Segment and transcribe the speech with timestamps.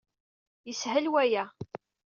[0.67, 1.45] Yeshel waya.